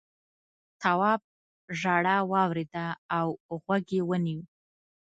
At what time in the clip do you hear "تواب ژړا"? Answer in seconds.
0.81-2.17